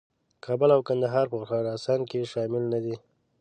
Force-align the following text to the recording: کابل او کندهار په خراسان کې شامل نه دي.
کابل 0.45 0.69
او 0.75 0.81
کندهار 0.87 1.25
په 1.33 1.37
خراسان 1.49 1.99
کې 2.09 2.29
شامل 2.31 2.63
نه 2.73 2.79
دي. 2.85 2.95